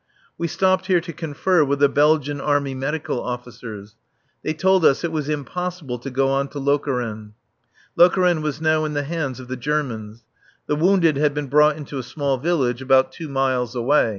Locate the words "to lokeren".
6.47-7.33